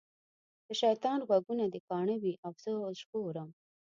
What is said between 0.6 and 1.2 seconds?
د شیطان